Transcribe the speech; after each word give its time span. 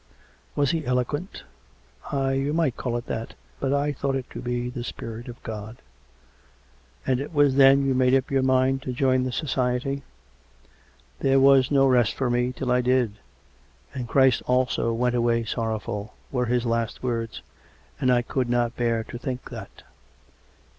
"Was 0.55 0.71
he 0.71 0.83
eloquent? 0.83 1.43
""Aye; 2.11 2.31
you 2.33 2.53
might 2.53 2.75
call 2.75 2.97
it 2.97 3.05
that. 3.05 3.35
But 3.59 3.71
I 3.71 3.91
thought 3.91 4.15
it 4.15 4.27
to 4.31 4.41
be 4.41 4.67
the 4.67 4.83
Spirit 4.83 5.27
of 5.27 5.43
God."" 5.43 5.77
And 7.05 7.19
it 7.19 7.31
was 7.31 7.53
then 7.53 7.85
you 7.85 7.93
made 7.93 8.15
up 8.15 8.31
your 8.31 8.41
mind 8.41 8.81
to 8.81 8.93
join 8.93 9.21
the 9.21 9.31
Society?"" 9.31 10.01
There 11.19 11.39
was 11.39 11.69
no 11.69 11.85
rest 11.85 12.15
for 12.15 12.31
me 12.31 12.51
till 12.51 12.71
I 12.71 12.81
did.' 12.81 13.19
And 13.93 14.07
Christ 14.07 14.41
also 14.47 14.91
went 14.91 15.13
away 15.13 15.43
sorrowful,' 15.43 16.15
were 16.31 16.47
his 16.47 16.65
last 16.65 17.03
words. 17.03 17.43
And 17.99 18.11
I 18.11 18.23
could 18.23 18.49
not 18.49 18.75
bear 18.75 19.03
to 19.03 19.19
think 19.19 19.51
that." 19.51 19.83